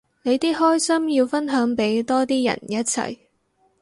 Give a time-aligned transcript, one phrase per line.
[0.23, 3.15] 你啲開心要分享俾多啲人一齊